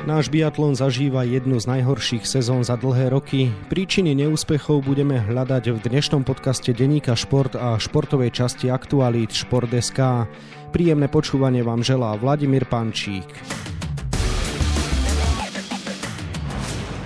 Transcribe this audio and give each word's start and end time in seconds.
Náš 0.00 0.32
biatlon 0.32 0.72
zažíva 0.72 1.28
jednu 1.28 1.60
z 1.60 1.76
najhorších 1.76 2.24
sezón 2.24 2.64
za 2.64 2.80
dlhé 2.80 3.12
roky. 3.12 3.52
Príčiny 3.68 4.16
neúspechov 4.16 4.80
budeme 4.80 5.20
hľadať 5.20 5.76
v 5.76 5.78
dnešnom 5.92 6.24
podcaste 6.24 6.72
Deníka 6.72 7.12
Šport 7.12 7.52
a 7.52 7.76
športovej 7.76 8.32
časti 8.32 8.72
Aktualít 8.72 9.36
Šport.sk. 9.36 10.24
Príjemné 10.72 11.04
počúvanie 11.12 11.60
vám 11.60 11.84
želá 11.84 12.16
Vladimír 12.16 12.64
Pančík. 12.64 13.28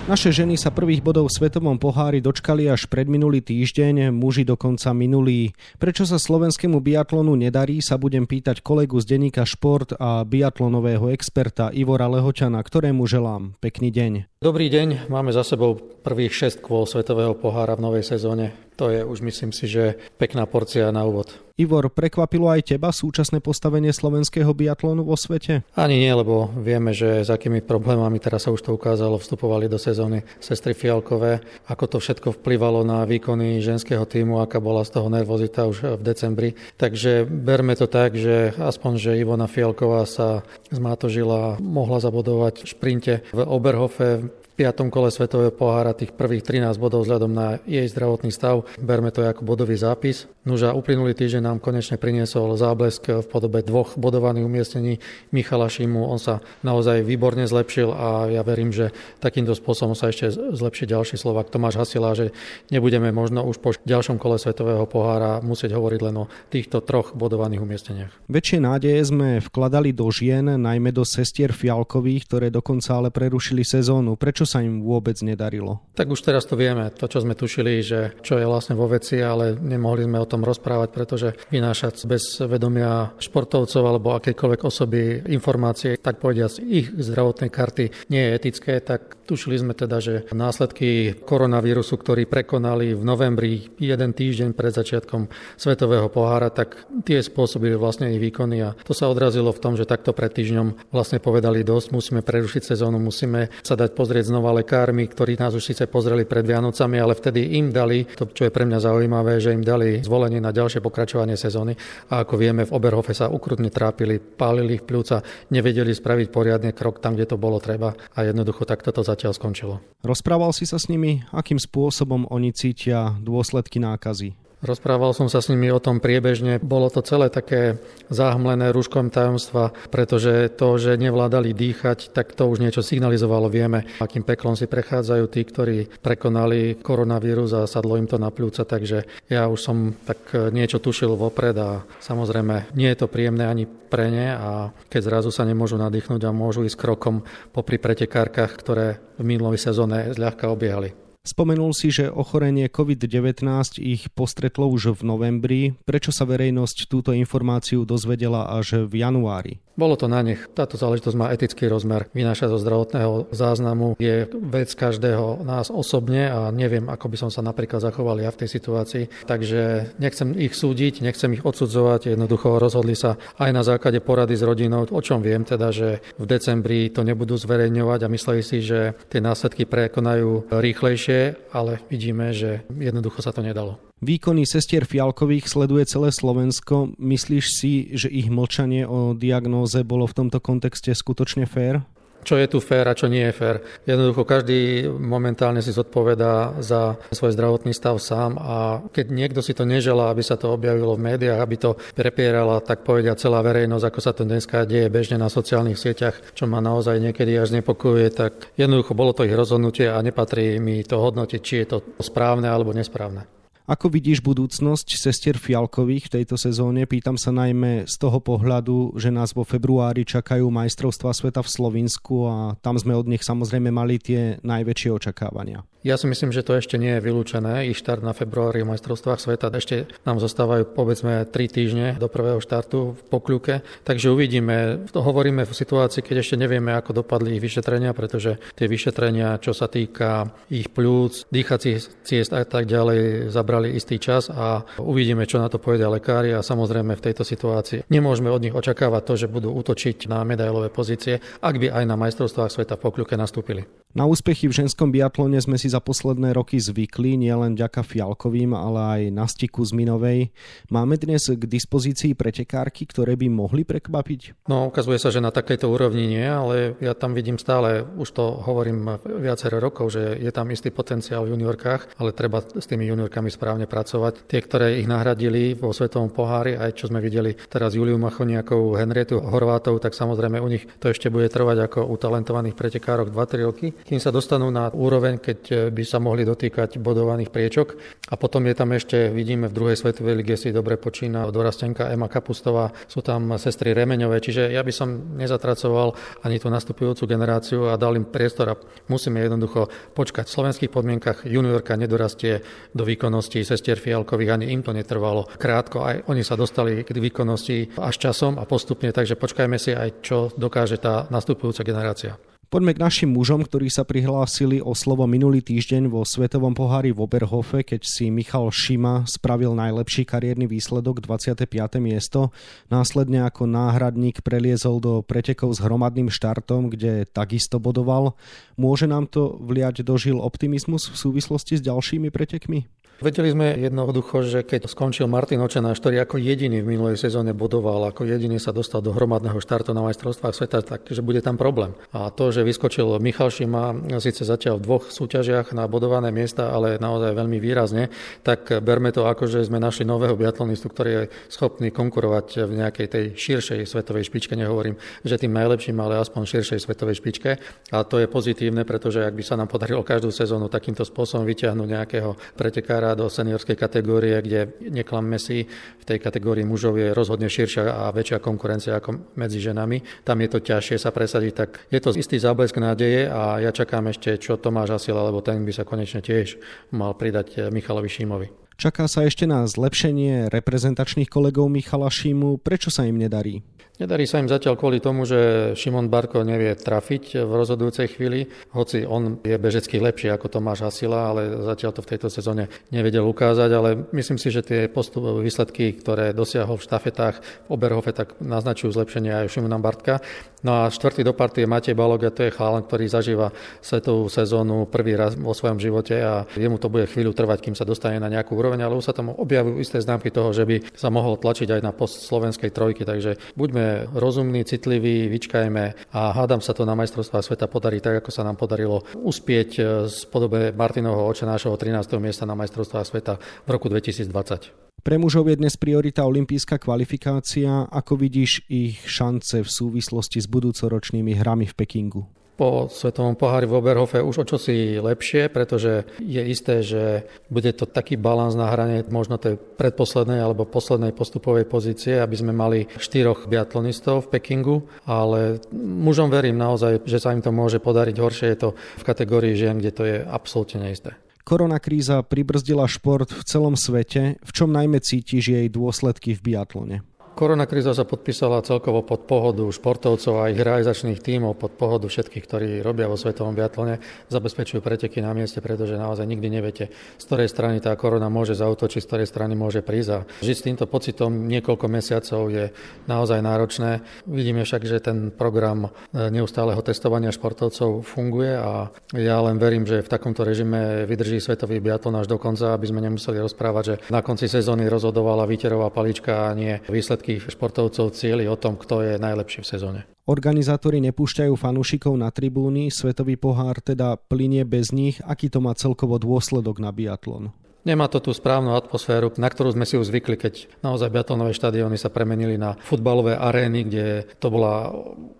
Naše 0.05 0.29
ženy 0.29 0.53
sa 0.53 0.69
prvých 0.69 1.01
bodov 1.01 1.33
v 1.33 1.33
Svetovom 1.33 1.81
pohári 1.81 2.21
dočkali 2.21 2.69
až 2.69 2.85
pred 2.85 3.09
minulý 3.09 3.41
týždeň, 3.41 4.13
muži 4.13 4.45
dokonca 4.45 4.93
minulý. 4.93 5.57
Prečo 5.81 6.05
sa 6.05 6.21
slovenskému 6.21 6.77
biatlonu 6.77 7.33
nedarí, 7.33 7.81
sa 7.81 7.97
budem 7.97 8.29
pýtať 8.29 8.61
kolegu 8.61 9.01
z 9.01 9.17
denníka 9.17 9.41
Šport 9.49 9.97
a 9.97 10.21
biatlonového 10.21 11.09
experta 11.09 11.73
Ivora 11.73 12.05
Lehoťana, 12.05 12.61
ktorému 12.61 13.01
želám 13.09 13.57
pekný 13.57 13.89
deň. 13.89 14.34
Dobrý 14.45 14.69
deň, 14.69 15.09
máme 15.09 15.33
za 15.33 15.41
sebou 15.41 15.73
prvých 16.05 16.53
6 16.53 16.61
kvôl 16.61 16.85
Svetového 16.85 17.33
pohára 17.33 17.73
v 17.73 17.89
novej 17.89 18.05
sezóne. 18.05 18.53
To 18.77 18.93
je 18.93 19.01
už 19.01 19.25
myslím 19.25 19.49
si, 19.49 19.65
že 19.65 19.97
pekná 20.21 20.45
porcia 20.45 20.93
na 20.93 21.01
úvod. 21.01 21.33
Ivor, 21.55 21.87
prekvapilo 21.87 22.51
aj 22.51 22.75
teba 22.75 22.91
súčasné 22.91 23.39
postavenie 23.39 23.95
slovenského 23.95 24.51
biatlonu 24.51 25.07
vo 25.07 25.15
svete? 25.15 25.63
Ani 25.71 26.03
nie, 26.03 26.11
lebo 26.11 26.51
vieme, 26.59 26.91
že 26.91 27.23
s 27.23 27.31
akými 27.31 27.63
problémami 27.63 28.19
teraz 28.19 28.43
sa 28.43 28.51
už 28.51 28.59
to 28.59 28.75
ukázalo, 28.75 29.15
vstupovali 29.15 29.71
do 29.71 29.79
sezóny 29.79 30.27
sestry 30.43 30.75
Fialkové, 30.75 31.39
ako 31.71 31.95
to 31.95 31.97
všetko 32.03 32.35
vplyvalo 32.43 32.83
na 32.83 33.07
výkony 33.07 33.63
ženského 33.63 34.03
týmu, 34.03 34.43
aká 34.43 34.59
bola 34.59 34.83
z 34.83 34.99
toho 34.99 35.07
nervozita 35.07 35.63
už 35.71 35.95
v 35.95 36.01
decembri. 36.03 36.59
Takže 36.75 37.23
berme 37.23 37.79
to 37.79 37.87
tak, 37.87 38.19
že 38.19 38.51
aspoň, 38.59 38.93
že 38.99 39.19
Ivona 39.23 39.47
Fialková 39.47 40.03
sa 40.03 40.43
zmátožila, 40.75 41.63
mohla 41.63 42.03
zabodovať 42.03 42.67
v 42.67 42.69
šprinte 42.69 43.13
v 43.31 43.39
Oberhofe 43.47 44.27
piatom 44.55 44.87
kole 44.87 45.11
Svetového 45.11 45.51
pohára 45.51 45.91
tých 45.91 46.15
prvých 46.15 46.47
13 46.47 46.79
bodov 46.79 47.03
vzhľadom 47.03 47.31
na 47.35 47.59
jej 47.67 47.83
zdravotný 47.91 48.31
stav. 48.31 48.63
Berme 48.79 49.11
to 49.11 49.21
ako 49.27 49.43
bodový 49.43 49.75
zápis. 49.75 50.31
Nuža 50.47 50.71
uplynulý 50.71 51.11
týždeň 51.11 51.43
nám 51.43 51.57
konečne 51.59 51.99
priniesol 51.99 52.55
záblesk 52.55 53.25
v 53.25 53.27
podobe 53.27 53.65
dvoch 53.65 53.99
bodovaných 53.99 54.47
umiestnení 54.47 55.03
Michala 55.35 55.67
Šimu. 55.67 56.07
On 56.07 56.21
sa 56.21 56.39
naozaj 56.63 57.03
výborne 57.03 57.43
zlepšil 57.49 57.91
a 57.91 58.31
ja 58.31 58.41
verím, 58.47 58.71
že 58.71 58.95
takýmto 59.19 59.57
spôsobom 59.57 59.97
sa 59.97 60.13
ešte 60.13 60.31
zlepší 60.31 60.87
ďalší 60.87 61.19
Slovak 61.19 61.51
Tomáš 61.51 61.81
Hasila, 61.81 62.15
že 62.15 62.31
nebudeme 62.71 63.11
možno 63.11 63.43
už 63.43 63.59
po 63.59 63.75
ďalšom 63.75 64.15
kole 64.21 64.39
Svetového 64.39 64.87
pohára 64.87 65.43
musieť 65.43 65.75
hovoriť 65.75 65.99
len 66.05 66.15
o 66.23 66.29
týchto 66.47 66.79
troch 66.79 67.11
bodovaných 67.17 67.59
umiestneniach. 67.59 68.13
Väčšie 68.31 68.63
nádeje 68.63 69.01
sme 69.11 69.43
vkladali 69.43 69.91
do 69.91 70.07
žien, 70.13 70.45
najmä 70.45 70.93
do 70.93 71.03
sestier 71.03 71.51
Fialkových, 71.51 72.29
ktoré 72.29 72.47
dokonca 72.53 73.01
ale 73.01 73.09
prerušili 73.09 73.65
sezónu. 73.65 74.13
Prečo 74.13 74.44
Prečo 74.45 74.61
sa 74.61 74.61
im 74.61 74.85
vôbec 74.85 75.17
nedarilo? 75.25 75.81
Tak 75.97 76.05
už 76.05 76.21
teraz 76.21 76.45
to 76.45 76.53
vieme, 76.53 76.93
to 76.93 77.09
čo 77.09 77.25
sme 77.25 77.33
tušili, 77.33 77.81
že 77.81 78.13
čo 78.21 78.37
je 78.37 78.45
vlastne 78.45 78.77
vo 78.77 78.85
veci, 78.85 79.17
ale 79.17 79.57
nemohli 79.57 80.05
sme 80.05 80.21
o 80.21 80.29
tom 80.29 80.45
rozprávať, 80.45 80.93
pretože 80.93 81.33
vynášať 81.49 82.05
bez 82.05 82.45
vedomia 82.45 83.09
športovcov 83.17 83.81
alebo 83.81 84.13
akékoľvek 84.13 84.61
osoby 84.61 85.25
informácie, 85.33 85.97
tak 85.97 86.21
povediať 86.21 86.61
z 86.61 86.61
ich 86.61 86.87
zdravotnej 86.93 87.49
karty 87.49 87.89
nie 88.13 88.21
je 88.21 88.35
etické, 88.37 88.77
tak 88.85 89.17
tušili 89.25 89.57
sme 89.57 89.73
teda, 89.73 89.97
že 89.97 90.29
následky 90.29 91.17
koronavírusu, 91.25 91.97
ktorý 91.97 92.29
prekonali 92.29 92.93
v 92.93 93.01
novembri 93.01 93.73
jeden 93.81 94.13
týždeň 94.13 94.53
pred 94.53 94.77
začiatkom 94.77 95.25
Svetového 95.57 96.13
pohára, 96.13 96.53
tak 96.53 96.85
tie 97.01 97.17
spôsobili 97.17 97.73
vlastne 97.73 98.13
ich 98.13 98.21
výkony 98.21 98.61
a 98.61 98.77
to 98.85 98.93
sa 98.93 99.09
odrazilo 99.09 99.49
v 99.49 99.63
tom, 99.63 99.73
že 99.73 99.89
takto 99.89 100.13
pred 100.13 100.29
týždňom 100.29 100.93
vlastne 100.93 101.17
povedali 101.17 101.65
dosť, 101.65 101.89
musíme 101.89 102.21
prerušiť 102.21 102.61
sezónu, 102.61 103.01
musíme 103.01 103.49
sa 103.65 103.73
dať 103.73 103.97
pozrieť 103.97 104.34
znova 104.35 104.51
lekármi, 104.51 105.07
ktorí 105.07 105.39
nás 105.39 105.55
už 105.55 105.63
síce 105.63 105.87
pozreli 105.87 106.27
pred 106.27 106.43
Vianocami, 106.43 106.99
ale 106.99 107.15
vtedy 107.15 107.55
im 107.55 107.71
dali, 107.71 108.03
to 108.03 108.27
čo 108.27 108.43
je 108.43 108.51
pre 108.51 108.67
mňa 108.67 108.83
zaujímavé, 108.83 109.39
že 109.39 109.55
im 109.55 109.63
dali 109.63 110.03
zvolenie 110.03 110.43
na 110.43 110.51
ďalšie 110.51 110.83
pokračovanie 110.83 111.39
sezóny. 111.39 111.71
A 112.11 112.27
ako 112.27 112.35
vieme, 112.35 112.67
v 112.67 112.75
Oberhofe 112.75 113.15
sa 113.15 113.31
ukrutne 113.31 113.71
trápili, 113.71 114.19
pálili 114.19 114.75
ich 114.75 114.83
pľúca, 114.83 115.23
nevedeli 115.55 115.95
spraviť 115.95 116.27
poriadny 116.27 116.75
krok 116.75 116.99
tam, 116.99 117.15
kde 117.15 117.31
to 117.31 117.39
bolo 117.39 117.63
treba 117.63 117.95
a 117.95 118.19
jednoducho 118.27 118.67
takto 118.67 118.91
to 118.91 119.07
zatiaľ 119.07 119.31
skončilo. 119.31 119.79
Rozprával 120.03 120.51
si 120.51 120.67
sa 120.67 120.75
s 120.75 120.91
nimi, 120.91 121.23
akým 121.31 121.55
spôsobom 121.55 122.27
oni 122.27 122.51
cítia 122.51 123.15
dôsledky 123.23 123.79
nákazy? 123.79 124.44
Rozprával 124.65 125.13
som 125.13 125.29
sa 125.29 125.45
s 125.45 125.53
nimi 125.53 125.69
o 125.69 125.77
tom 125.77 126.01
priebežne. 126.01 126.57
Bolo 126.57 126.89
to 126.89 127.05
celé 127.05 127.29
také 127.29 127.77
zahmlené 128.09 128.73
rúškom 128.73 129.13
tajomstva, 129.13 129.69
pretože 129.93 130.49
to, 130.57 130.81
že 130.81 130.97
nevládali 130.97 131.53
dýchať, 131.53 132.09
tak 132.09 132.33
to 132.33 132.49
už 132.49 132.65
niečo 132.65 132.81
signalizovalo. 132.81 133.45
Vieme, 133.45 133.85
akým 134.01 134.25
peklom 134.25 134.57
si 134.57 134.65
prechádzajú 134.65 135.25
tí, 135.29 135.45
ktorí 135.45 135.77
prekonali 136.01 136.81
koronavírus 136.81 137.53
a 137.53 137.69
sadlo 137.69 137.93
im 138.01 138.09
to 138.09 138.17
na 138.17 138.33
pľúca, 138.33 138.65
takže 138.65 139.05
ja 139.29 139.45
už 139.45 139.59
som 139.61 139.93
tak 140.01 140.33
niečo 140.49 140.81
tušil 140.81 141.13
vopred 141.13 141.53
a 141.61 141.85
samozrejme 142.01 142.73
nie 142.73 142.89
je 142.89 143.05
to 143.05 143.07
príjemné 143.07 143.45
ani 143.45 143.69
pre 143.69 144.09
ne 144.09 144.33
a 144.33 144.73
keď 144.89 145.01
zrazu 145.05 145.29
sa 145.29 145.45
nemôžu 145.45 145.77
nadýchnuť 145.77 146.25
a 146.25 146.33
môžu 146.33 146.65
ísť 146.65 146.81
krokom 146.81 147.21
popri 147.53 147.77
pretekárkach, 147.77 148.57
ktoré 148.57 148.97
v 149.21 149.23
minulej 149.29 149.61
sezóne 149.61 150.09
zľahka 150.09 150.49
obiehali. 150.49 151.04
Spomenul 151.25 151.73
si, 151.73 151.89
že 151.89 152.05
ochorenie 152.13 152.69
COVID-19 152.69 153.41
ich 153.81 154.13
postretlo 154.13 154.69
už 154.69 154.93
v 154.93 155.09
novembri. 155.09 155.61
Prečo 155.81 156.13
sa 156.13 156.21
verejnosť 156.29 156.85
túto 156.85 157.17
informáciu 157.17 157.81
dozvedela 157.81 158.45
až 158.53 158.85
v 158.85 159.01
januári? 159.01 159.57
Bolo 159.75 159.99
to 159.99 160.07
na 160.07 160.23
nich. 160.23 160.39
Táto 160.55 160.79
záležitosť 160.79 161.17
má 161.19 161.33
etický 161.35 161.67
rozmer. 161.67 162.07
Vynáša 162.15 162.47
zo 162.47 162.55
zdravotného 162.55 163.27
záznamu 163.35 163.99
je 163.99 164.23
vec 164.31 164.71
každého 164.71 165.43
nás 165.43 165.67
osobne 165.67 166.31
a 166.31 166.47
neviem, 166.47 166.87
ako 166.87 167.11
by 167.11 167.17
som 167.19 167.29
sa 167.33 167.43
napríklad 167.43 167.83
zachoval 167.83 168.23
ja 168.23 168.31
v 168.31 168.39
tej 168.39 168.49
situácii. 168.55 169.03
Takže 169.27 169.91
nechcem 169.99 170.31
ich 170.39 170.55
súdiť, 170.55 171.03
nechcem 171.03 171.35
ich 171.35 171.43
odsudzovať. 171.43 172.15
Jednoducho 172.15 172.55
rozhodli 172.55 172.95
sa 172.95 173.19
aj 173.35 173.51
na 173.51 173.67
základe 173.67 173.99
porady 173.99 174.39
s 174.39 174.47
rodinou, 174.47 174.87
o 174.87 175.01
čom 175.03 175.19
viem 175.19 175.43
teda, 175.43 175.75
že 175.75 175.99
v 176.15 176.23
decembri 176.23 176.87
to 176.87 177.03
nebudú 177.03 177.35
zverejňovať 177.35 177.99
a 178.07 178.13
mysleli 178.15 178.41
si, 178.47 178.63
že 178.63 178.95
tie 179.11 179.19
následky 179.19 179.67
prekonajú 179.67 180.55
rýchlejšie, 180.55 181.14
ale 181.51 181.79
vidíme, 181.87 182.31
že 182.35 182.65
jednoducho 182.71 183.23
sa 183.23 183.31
to 183.31 183.43
nedalo. 183.43 183.79
Výkony 184.03 184.43
sestier 184.43 184.83
Fialkových 184.83 185.47
sleduje 185.47 185.87
celé 185.87 186.11
Slovensko. 186.11 186.93
Myslíš 186.99 187.45
si, 187.47 187.73
že 187.95 188.11
ich 188.11 188.27
mlčanie 188.27 188.83
o 188.83 189.15
diagnóze 189.15 189.81
bolo 189.87 190.05
v 190.05 190.17
tomto 190.25 190.43
kontexte 190.43 190.91
skutočne 190.91 191.47
fér? 191.47 191.81
Čo 192.25 192.41
je 192.41 192.49
tu 192.49 192.57
fér 192.57 192.89
a 192.89 192.97
čo 192.97 193.05
nie 193.05 193.29
je 193.29 193.37
fér. 193.37 193.55
Jednoducho 193.85 194.25
každý 194.25 194.89
momentálne 194.89 195.61
si 195.61 195.69
zodpovedá 195.69 196.57
za 196.59 196.97
svoj 197.13 197.37
zdravotný 197.37 197.71
stav 197.71 198.01
sám 198.01 198.41
a 198.41 198.81
keď 198.89 199.05
niekto 199.13 199.39
si 199.45 199.53
to 199.53 199.63
neželá, 199.63 200.09
aby 200.09 200.25
sa 200.25 200.35
to 200.35 200.49
objavilo 200.49 200.97
v 200.97 201.13
médiách, 201.13 201.39
aby 201.39 201.55
to 201.55 201.77
prepierala, 201.93 202.65
tak 202.65 202.81
povedia 202.81 203.13
celá 203.13 203.45
verejnosť, 203.45 203.85
ako 203.85 203.99
sa 204.01 204.11
to 204.11 204.25
dneska 204.25 204.65
deje 204.65 204.89
bežne 204.89 205.21
na 205.21 205.29
sociálnych 205.29 205.77
sieťach, 205.77 206.33
čo 206.33 206.49
ma 206.49 206.57
naozaj 206.59 206.97
niekedy 206.97 207.37
až 207.37 207.53
znepokojuje, 207.53 208.09
tak 208.09 208.49
jednoducho 208.57 208.97
bolo 208.97 209.13
to 209.13 209.23
ich 209.23 209.37
rozhodnutie 209.37 209.85
a 209.85 210.01
nepatrí 210.01 210.57
mi 210.57 210.81
to 210.81 210.97
hodnotiť, 210.97 211.41
či 211.45 211.55
je 211.61 211.67
to 211.69 211.77
správne 212.01 212.49
alebo 212.49 212.73
nesprávne. 212.73 213.29
Ako 213.65 213.89
vidíš 213.89 214.21
budúcnosť 214.21 214.93
sestier 214.93 215.41
Fialkových 215.41 216.05
v 216.05 216.21
tejto 216.21 216.37
sezóne? 216.37 216.85
Pýtam 216.85 217.17
sa 217.17 217.33
najmä 217.33 217.89
z 217.89 217.95
toho 217.97 218.21
pohľadu, 218.21 218.93
že 218.93 219.09
nás 219.09 219.33
vo 219.33 219.41
februári 219.41 220.05
čakajú 220.05 220.53
majstrovstvá 220.53 221.09
sveta 221.17 221.41
v 221.41 221.49
Slovinsku 221.49 222.15
a 222.29 222.37
tam 222.61 222.77
sme 222.77 222.93
od 222.93 223.09
nich 223.09 223.25
samozrejme 223.25 223.73
mali 223.73 223.97
tie 223.97 224.37
najväčšie 224.45 224.89
očakávania. 224.93 225.65
Ja 225.85 226.01
si 226.01 226.09
myslím, 226.09 226.33
že 226.33 226.41
to 226.41 226.57
ešte 226.57 226.81
nie 226.81 226.97
je 226.97 227.05
vylúčené. 227.05 227.69
Ich 227.69 227.77
štart 227.77 228.01
na 228.01 228.17
februári 228.17 228.65
v 228.65 228.73
majstrovstvách 228.73 229.21
sveta. 229.21 229.53
Ešte 229.53 229.85
nám 230.01 230.17
zostávajú 230.17 230.73
povedzme 230.73 231.29
3 231.29 231.45
týždne 231.45 231.87
do 232.01 232.09
prvého 232.09 232.41
štartu 232.41 232.97
v 232.97 233.01
pokľuke. 233.13 233.61
Takže 233.85 234.09
uvidíme. 234.09 234.89
To 234.89 235.05
hovoríme 235.05 235.45
v 235.45 235.53
situácii, 235.53 236.01
keď 236.01 236.25
ešte 236.25 236.41
nevieme, 236.41 236.73
ako 236.73 237.05
dopadli 237.05 237.37
ich 237.37 237.45
vyšetrenia, 237.45 237.93
pretože 237.93 238.41
tie 238.57 238.65
vyšetrenia, 238.65 239.37
čo 239.37 239.53
sa 239.53 239.69
týka 239.69 240.33
ich 240.49 240.73
plúc, 240.73 241.29
dýchacích 241.29 242.01
ciest 242.01 242.33
a 242.33 242.41
tak 242.49 242.65
ďalej, 242.65 243.29
zabrali 243.29 243.77
istý 243.77 244.01
čas 244.01 244.33
a 244.33 244.65
uvidíme, 244.81 245.29
čo 245.29 245.37
na 245.37 245.53
to 245.53 245.61
povedia 245.61 245.85
lekári 245.85 246.33
a 246.33 246.41
samozrejme 246.41 246.97
v 246.97 247.05
tejto 247.05 247.21
situácii 247.21 247.85
nemôžeme 247.93 248.33
od 248.33 248.41
nich 248.41 248.57
očakávať 248.57 249.01
to, 249.05 249.13
že 249.21 249.29
budú 249.29 249.53
útočiť 249.53 250.09
na 250.09 250.25
medailové 250.25 250.73
pozície, 250.73 251.21
ak 251.45 251.61
by 251.61 251.69
aj 251.69 251.83
na 251.85 251.93
majstrovstvách 251.93 252.49
sveta 252.49 252.73
v 252.73 252.89
pokľuke 252.89 253.13
nastúpili. 253.13 253.84
Na 253.95 254.03
úspechy 254.03 254.51
v 254.51 254.59
ženskom 254.59 254.91
biatlone 254.91 255.39
sme 255.39 255.55
si 255.55 255.71
za 255.71 255.79
posledné 255.79 256.35
roky 256.35 256.59
zvykli, 256.59 257.15
nielen 257.15 257.55
ďaka 257.55 257.79
Fialkovým, 257.79 258.51
ale 258.51 258.79
aj 258.83 259.01
na 259.15 259.23
stiku 259.23 259.63
z 259.63 259.71
Minovej. 259.71 260.35
Máme 260.67 260.99
dnes 260.99 261.31
k 261.31 261.39
dispozícii 261.39 262.11
pretekárky, 262.11 262.83
ktoré 262.91 263.15
by 263.15 263.31
mohli 263.31 263.63
prekvapiť? 263.63 264.51
No, 264.51 264.67
ukazuje 264.67 264.99
sa, 264.99 265.15
že 265.15 265.23
na 265.23 265.31
takejto 265.31 265.71
úrovni 265.71 266.11
nie, 266.11 266.27
ale 266.27 266.75
ja 266.83 266.91
tam 266.91 267.15
vidím 267.15 267.39
stále, 267.39 267.87
už 267.95 268.11
to 268.11 268.35
hovorím 268.43 268.99
viacero 268.99 269.63
rokov, 269.63 269.95
že 269.95 270.19
je 270.19 270.31
tam 270.35 270.51
istý 270.51 270.75
potenciál 270.75 271.23
v 271.23 271.39
juniorkách, 271.39 271.95
ale 271.95 272.11
treba 272.11 272.43
s 272.43 272.67
tými 272.67 272.91
juniorkami 272.91 273.31
správne 273.31 273.63
pracovať. 273.63 274.27
Tie, 274.27 274.43
ktoré 274.43 274.75
ich 274.75 274.91
nahradili 274.91 275.55
vo 275.55 275.71
svetovom 275.71 276.11
pohári, 276.11 276.59
aj 276.59 276.83
čo 276.83 276.91
sme 276.91 276.99
videli 276.99 277.31
teraz 277.47 277.71
Juliu 277.71 277.95
Machoniakovú, 277.95 278.75
Henrietu 278.75 279.23
Horvátov, 279.23 279.79
tak 279.79 279.95
samozrejme 279.95 280.43
u 280.43 280.51
nich 280.51 280.67
to 280.83 280.91
ešte 280.91 281.07
bude 281.07 281.31
trvať 281.31 281.71
ako 281.71 281.87
u 281.87 281.95
talentovaných 281.95 282.59
pretekárok 282.59 283.15
2-3 283.15 283.47
roky 283.47 283.71
kým 283.85 284.01
sa 284.01 284.09
dostanú 284.09 284.49
na 284.49 284.73
úroveň, 284.73 285.21
keď 285.21 285.39
eh, 285.53 285.55
by 285.69 285.83
sa 285.85 286.01
mohli 286.01 286.25
dotýkať 286.25 286.81
bodovaných 286.81 287.29
priečok. 287.29 287.77
A 288.09 288.17
potom 288.17 288.41
je 288.49 288.57
tam 288.57 288.73
ešte, 288.73 289.13
vidíme, 289.13 289.45
v 289.47 289.53
druhej 289.53 289.77
svetovej 289.77 290.17
lige 290.17 290.35
si 290.35 290.49
dobre 290.49 290.81
počína 290.81 291.29
dorastenka 291.29 291.93
Ema 291.93 292.09
Kapustová, 292.09 292.73
sú 292.89 293.05
tam 293.05 293.37
sestry 293.37 293.77
Remeňové, 293.77 294.17
čiže 294.21 294.49
ja 294.49 294.65
by 294.65 294.73
som 294.73 295.17
nezatracoval 295.17 295.93
ani 296.25 296.41
tú 296.41 296.49
nastupujúcu 296.49 297.05
generáciu 297.05 297.69
a 297.69 297.77
dal 297.77 297.93
im 297.93 298.09
priestor 298.09 298.57
a 298.57 298.59
musíme 298.89 299.21
jednoducho 299.21 299.69
počkať. 299.93 300.25
V 300.25 300.35
slovenských 300.35 300.73
podmienkach 300.73 301.29
juniorka 301.29 301.77
nedorastie 301.77 302.41
do 302.73 302.83
výkonnosti 302.85 303.45
sestier 303.45 303.77
Fialkových, 303.77 304.33
ani 304.33 304.45
im 304.49 304.65
to 304.65 304.73
netrvalo 304.73 305.29
krátko, 305.37 305.85
aj 305.85 305.95
oni 306.09 306.25
sa 306.25 306.33
dostali 306.33 306.81
k 306.81 306.89
výkonnosti 306.97 307.77
až 307.77 307.95
časom 308.09 308.41
a 308.41 308.49
postupne, 308.49 308.89
takže 308.89 309.17
počkajme 309.17 309.57
si 309.61 309.77
aj, 309.77 310.01
čo 310.01 310.17
dokáže 310.33 310.81
tá 310.81 311.05
nastupujúca 311.13 311.61
generácia. 311.61 312.34
Poďme 312.45 312.77
k 312.77 312.83
našim 312.83 313.09
mužom, 313.09 313.41
ktorí 313.41 313.73
sa 313.73 313.81
prihlásili 313.81 314.61
o 314.61 314.77
slovo 314.77 315.09
minulý 315.09 315.41
týždeň 315.41 315.89
vo 315.89 316.05
Svetovom 316.05 316.53
pohári 316.53 316.93
v 316.93 317.01
Oberhofe, 317.01 317.65
keď 317.65 317.81
si 317.81 318.13
Michal 318.13 318.53
Šima 318.53 319.01
spravil 319.09 319.57
najlepší 319.57 320.05
kariérny 320.05 320.45
výsledok 320.45 321.01
25. 321.01 321.49
miesto. 321.81 322.29
Následne 322.69 323.25
ako 323.25 323.49
náhradník 323.49 324.21
preliezol 324.21 324.77
do 324.77 325.01
pretekov 325.01 325.57
s 325.57 325.59
hromadným 325.65 326.13
štartom, 326.13 326.69
kde 326.69 327.09
takisto 327.09 327.57
bodoval. 327.57 328.13
Môže 328.61 328.85
nám 328.85 329.09
to 329.09 329.41
vliať 329.41 329.81
do 329.81 329.97
žil 329.97 330.21
optimizmus 330.21 330.85
v 330.93 330.95
súvislosti 331.01 331.57
s 331.57 331.65
ďalšími 331.65 332.13
pretekmi? 332.13 332.69
Vedeli 332.95 333.27
sme 333.27 333.59
jednoducho, 333.59 334.23
že 334.23 334.47
keď 334.47 334.71
skončil 334.71 335.11
Martin 335.11 335.43
Očenáš, 335.43 335.83
ktorý 335.83 336.07
ako 336.07 336.15
jediný 336.15 336.63
v 336.63 336.79
minulej 336.79 336.95
sezóne 336.95 337.35
bodoval, 337.35 337.91
ako 337.91 338.07
jediný 338.07 338.39
sa 338.39 338.55
dostal 338.55 338.79
do 338.79 338.95
hromadného 338.95 339.35
štartu 339.43 339.75
na 339.75 339.83
majstrovstvách 339.83 340.31
sveta, 340.31 340.63
takže 340.63 341.03
bude 341.03 341.19
tam 341.19 341.35
problém. 341.35 341.75
A 341.91 342.07
to, 342.07 342.31
že 342.31 342.47
vyskočil 342.47 342.87
Michal 343.03 343.27
Šima, 343.27 343.75
síce 343.99 344.23
zatiaľ 344.23 344.63
v 344.63 344.65
dvoch 344.71 344.83
súťažiach 344.95 345.51
na 345.51 345.67
bodované 345.67 346.07
miesta, 346.15 346.55
ale 346.55 346.79
naozaj 346.79 347.19
veľmi 347.19 347.35
výrazne, 347.35 347.91
tak 348.23 348.63
berme 348.63 348.95
to 348.95 349.03
ako, 349.03 349.27
že 349.27 349.43
sme 349.43 349.59
našli 349.59 349.83
nového 349.83 350.15
biatlonistu, 350.15 350.71
ktorý 350.71 350.91
je 350.95 351.03
schopný 351.27 351.75
konkurovať 351.75 352.47
v 352.47 352.63
nejakej 352.63 352.87
tej 352.87 353.05
širšej 353.11 353.67
svetovej 353.67 354.07
špičke. 354.07 354.39
Nehovorím, 354.39 354.79
že 355.03 355.19
tým 355.19 355.35
najlepším, 355.35 355.75
ale 355.83 355.99
aspoň 355.99 356.23
širšej 356.31 356.63
svetovej 356.63 356.95
špičke. 357.03 357.43
A 357.75 357.83
to 357.83 357.99
je 357.99 358.07
pozitívne, 358.07 358.63
pretože 358.63 359.03
ak 359.03 359.19
by 359.19 359.23
sa 359.27 359.35
nám 359.35 359.51
podarilo 359.51 359.83
každú 359.83 360.15
sezónu 360.15 360.47
takýmto 360.47 360.87
spôsobom 360.87 361.27
vyťahnuť 361.27 361.67
nejakého 361.67 362.15
pretekára 362.39 362.84
preberá 362.85 362.93
do 362.93 363.09
seniorskej 363.09 363.57
kategórie, 363.57 364.21
kde 364.21 364.61
neklamme 364.69 365.17
si, 365.17 365.49
v 365.81 365.83
tej 365.85 365.97
kategórii 365.97 366.45
mužov 366.45 366.77
je 366.77 366.93
rozhodne 366.93 367.25
širšia 367.25 367.89
a 367.89 367.89
väčšia 367.89 368.21
konkurencia 368.21 368.77
ako 368.77 369.17
medzi 369.17 369.41
ženami. 369.41 370.05
Tam 370.05 370.21
je 370.21 370.29
to 370.29 370.37
ťažšie 370.37 370.77
sa 370.77 370.93
presadiť, 370.93 371.33
tak 371.33 371.49
je 371.73 371.81
to 371.81 371.89
istý 371.97 372.21
záblesk 372.21 372.61
nádeje 372.61 373.09
a 373.09 373.41
ja 373.41 373.49
čakám 373.49 373.89
ešte, 373.89 374.21
čo 374.21 374.37
Tomáš 374.37 374.77
Asila, 374.77 375.01
lebo 375.01 375.25
ten 375.25 375.41
by 375.41 375.49
sa 375.49 375.65
konečne 375.65 376.05
tiež 376.05 376.37
mal 376.69 376.93
pridať 376.93 377.49
Michalovi 377.49 377.89
Šímovi. 377.89 378.44
Čaká 378.55 378.87
sa 378.87 379.03
ešte 379.03 379.27
na 379.27 379.43
zlepšenie 379.43 380.31
reprezentačných 380.31 381.11
kolegov 381.11 381.51
Michala 381.51 381.91
Šímu. 381.91 382.39
Prečo 382.39 382.71
sa 382.71 382.87
im 382.87 382.95
nedarí? 382.95 383.43
Nedarí 383.75 384.07
sa 384.07 384.23
im 384.23 384.31
zatiaľ 384.31 384.55
kvôli 384.55 384.79
tomu, 384.79 385.03
že 385.03 385.51
Šimon 385.59 385.91
Barko 385.91 386.23
nevie 386.23 386.55
trafiť 386.55 387.27
v 387.27 387.31
rozhodujúcej 387.35 387.91
chvíli, 387.91 388.31
hoci 388.55 388.87
on 388.87 389.19
je 389.19 389.35
bežecky 389.35 389.83
lepší 389.83 390.07
ako 390.15 390.31
Tomáš 390.31 390.63
Hasila, 390.63 391.11
ale 391.11 391.43
zatiaľ 391.43 391.75
to 391.75 391.83
v 391.83 391.91
tejto 391.91 392.07
sezóne 392.07 392.47
nevedel 392.71 393.03
ukázať, 393.03 393.49
ale 393.51 393.83
myslím 393.91 394.15
si, 394.15 394.31
že 394.31 394.47
tie 394.47 394.71
postupové 394.71 395.19
výsledky, 395.27 395.75
ktoré 395.75 396.15
dosiahol 396.15 396.55
v 396.55 396.63
štafetách 396.71 397.15
v 397.19 397.49
Oberhofe, 397.51 397.91
tak 397.91 398.15
naznačujú 398.23 398.71
zlepšenie 398.79 399.11
aj 399.11 399.35
Šimona 399.35 399.59
Bartka. 399.59 399.99
No 400.39 400.63
a 400.63 400.71
štvrtý 400.71 401.03
do 401.03 401.11
partie 401.11 401.43
je 401.43 401.51
Matej 401.51 401.75
Balog 401.75 401.99
a 402.05 402.15
to 402.15 402.23
je 402.23 402.31
chálan, 402.31 402.63
ktorý 402.63 402.85
zažíva 402.87 403.35
svetovú 403.59 404.07
sezónu 404.07 404.71
prvý 404.71 404.95
raz 404.95 405.19
vo 405.19 405.35
svojom 405.35 405.59
živote 405.59 405.99
a 405.99 406.23
jemu 406.37 406.61
to 406.63 406.71
bude 406.71 406.87
chvíľu 406.87 407.11
trvať, 407.11 407.43
kým 407.43 407.57
sa 407.59 407.67
dostane 407.67 407.99
na 407.99 408.07
nejakú 408.07 408.39
úroveň, 408.45 408.61
ale 408.61 408.77
už 408.77 408.85
sa 408.85 408.93
tam 408.93 409.09
objavujú 409.09 409.57
isté 409.57 409.81
známky 409.81 410.13
toho, 410.13 410.29
že 410.29 410.45
by 410.45 410.61
sa 410.77 410.93
mohol 410.93 411.17
tlačiť 411.17 411.49
aj 411.57 411.61
na 411.65 411.73
post 411.73 412.05
slovenskej 412.05 412.53
trojky, 412.53 412.85
takže 412.85 413.17
buďme 413.33 413.89
rozumní, 413.97 414.45
citliví, 414.45 415.09
vyčkajme 415.09 415.89
a 415.89 416.01
hádam 416.13 416.45
sa 416.45 416.53
to 416.53 416.69
na 416.69 416.77
majstrovstvá 416.77 417.25
sveta 417.25 417.49
podarí 417.49 417.81
tak, 417.81 418.05
ako 418.05 418.13
sa 418.13 418.21
nám 418.21 418.37
podarilo 418.37 418.85
uspieť 418.93 419.49
e, 419.57 419.61
z 419.89 419.97
podobe 420.13 420.53
Martinovho 420.53 421.09
očenášho 421.09 421.57
13. 421.57 421.97
miesta 421.97 422.29
na 422.29 422.37
majstrovstvá 422.37 422.85
sveta 422.85 423.17
v 423.17 423.49
roku 423.49 423.65
2020. 423.65 424.65
Pre 424.85 425.01
mužov 425.01 425.25
je 425.33 425.41
dnes 425.41 425.57
priorita 425.57 426.05
olympijská 426.05 426.61
kvalifikácia. 426.61 427.65
Ako 427.73 427.97
vidíš 427.97 428.45
ich 428.45 428.77
šance 428.85 429.41
v 429.41 429.49
súvislosti 429.49 430.21
s 430.21 430.29
budúcoročnými 430.29 431.17
hrami 431.17 431.49
v 431.49 431.57
Pekingu? 431.57 432.05
Po 432.35 432.67
Svetovom 432.67 433.15
pohári 433.15 433.47
v 433.47 433.57
Oberhofe 433.57 434.03
už 434.03 434.23
o 434.23 434.25
čosi 434.27 434.77
lepšie, 434.77 435.31
pretože 435.31 435.87
je 436.03 436.21
isté, 436.21 436.59
že 436.61 437.07
bude 437.31 437.49
to 437.55 437.63
taký 437.63 437.95
balans 437.95 438.35
na 438.35 438.51
hrane 438.51 438.83
možno 438.91 439.15
tej 439.15 439.39
predposlednej 439.39 440.19
alebo 440.19 440.43
poslednej 440.43 440.91
postupovej 440.91 441.47
pozície, 441.47 441.97
aby 441.97 442.15
sme 442.15 442.35
mali 442.35 442.67
štyroch 442.75 443.31
biatlonistov 443.31 444.07
v 444.07 444.19
Pekingu, 444.19 444.67
ale 444.83 445.39
mužom 445.55 446.11
verím 446.11 446.35
naozaj, 446.35 446.83
že 446.83 446.99
sa 446.99 447.15
im 447.15 447.23
to 447.23 447.31
môže 447.31 447.63
podariť. 447.63 447.95
Horšie 447.95 448.27
je 448.35 448.39
to 448.39 448.49
v 448.53 448.83
kategórii 448.83 449.33
žien, 449.33 449.57
kde 449.57 449.71
to 449.71 449.83
je 449.87 449.97
absolútne 450.03 450.67
neisté. 450.67 450.99
Korona 451.25 451.57
kríza 451.57 452.05
pribrzdila 452.05 452.69
šport 452.69 453.09
v 453.09 453.25
celom 453.25 453.57
svete. 453.57 454.21
V 454.21 454.29
čom 454.29 454.53
najmä 454.53 454.77
cítiš 454.77 455.33
jej 455.33 455.47
dôsledky 455.49 456.13
v 456.13 456.21
biatlone? 456.21 456.77
Korona 457.15 457.47
kríza 457.47 457.71
sa 457.71 457.87
podpísala 457.87 458.43
celkovo 458.43 458.83
pod 458.83 459.07
pohodu 459.07 459.47
športovcov 459.47 460.19
a 460.19 460.35
ich 460.35 460.43
realizačných 460.43 460.99
tímov, 460.99 461.39
pod 461.39 461.55
pohodu 461.55 461.87
všetkých, 461.87 462.25
ktorí 462.27 462.49
robia 462.59 462.91
vo 462.91 462.99
svetovom 462.99 463.31
biatlone, 463.31 463.79
zabezpečujú 464.11 464.59
preteky 464.59 464.99
na 464.99 465.15
mieste, 465.15 465.39
pretože 465.39 465.79
naozaj 465.79 466.03
nikdy 466.03 466.27
neviete, 466.27 466.75
z 466.75 467.03
ktorej 467.07 467.31
strany 467.31 467.63
tá 467.63 467.71
korona 467.79 468.11
môže 468.11 468.35
zautočiť, 468.35 468.83
z 468.83 468.87
ktorej 468.91 469.07
strany 469.07 469.31
môže 469.31 469.63
prísť. 469.63 469.89
A 469.95 470.03
žiť 470.27 470.35
s 470.35 470.43
týmto 470.43 470.67
pocitom 470.67 471.31
niekoľko 471.31 471.65
mesiacov 471.71 472.27
je 472.27 472.51
naozaj 472.83 473.23
náročné. 473.23 473.79
Vidíme 474.03 474.43
však, 474.43 474.67
že 474.67 474.83
ten 474.83 475.07
program 475.07 475.71
e, 475.95 476.11
neustáleho 476.11 476.59
testovania 476.67 477.15
športovcov 477.15 477.79
funguje 477.87 478.35
a 478.35 478.75
ja 478.91 479.23
len 479.23 479.39
verím, 479.39 479.63
že 479.63 479.79
v 479.79 479.87
takomto 479.87 480.27
režime 480.27 480.83
vydrží 480.83 481.23
svetový 481.23 481.63
biatlon 481.63 481.95
až 481.95 482.11
do 482.11 482.19
konca, 482.19 482.51
aby 482.51 482.67
sme 482.67 482.83
nemuseli 482.83 483.23
rozprávať, 483.23 483.63
že 483.63 483.75
na 483.87 484.03
konci 484.03 484.27
sezóny 484.27 484.67
rozhodovala 484.67 485.23
výterová 485.23 485.71
palička 485.71 486.27
a 486.27 486.35
nie 486.35 486.59
výsledky 486.67 487.04
všetkých 487.05 487.37
športovcov 487.37 487.93
cieli 487.93 488.25
o 488.25 488.33
tom, 488.33 488.57
kto 488.57 488.81
je 488.81 488.93
najlepší 488.97 489.45
v 489.45 489.49
sezóne. 489.53 489.79
Organizátori 490.09 490.81
nepúšťajú 490.89 491.37
fanúšikov 491.37 491.93
na 491.93 492.09
tribúny, 492.09 492.73
svetový 492.73 493.13
pohár 493.13 493.61
teda 493.61 493.93
plinie 494.09 494.41
bez 494.41 494.73
nich. 494.73 494.97
Aký 495.05 495.29
to 495.29 495.37
má 495.37 495.53
celkovo 495.53 496.01
dôsledok 496.01 496.57
na 496.57 496.73
biatlon? 496.73 497.29
Nemá 497.65 497.89
to 497.89 497.97
tú 497.97 498.13
správnu 498.13 498.53
atmosféru, 498.53 499.09
na 499.17 499.25
ktorú 499.25 499.57
sme 499.57 499.65
si 499.65 499.73
už 499.73 499.89
zvykli, 499.89 500.21
keď 500.21 500.45
naozaj 500.61 500.93
biatlonové 500.93 501.33
štadióny 501.33 501.81
sa 501.81 501.89
premenili 501.89 502.37
na 502.37 502.53
futbalové 502.61 503.17
arény, 503.17 503.65
kde 503.65 503.85
to 504.21 504.29
bola 504.29 504.69